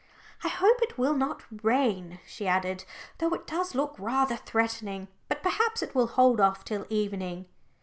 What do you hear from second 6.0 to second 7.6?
hold off till evening."